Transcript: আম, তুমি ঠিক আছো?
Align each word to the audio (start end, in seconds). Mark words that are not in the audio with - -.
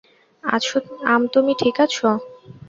আম, 1.05 1.21
তুমি 1.27 1.51
ঠিক 1.59 1.75
আছো? 1.81 2.09